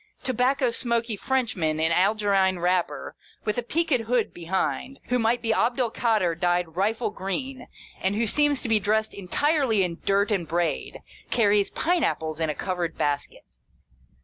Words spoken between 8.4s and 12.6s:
to be dressed entirely in dirt and braid, carries pine apples in a